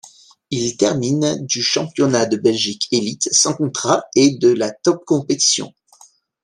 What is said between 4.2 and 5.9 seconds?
de la Topcompétition.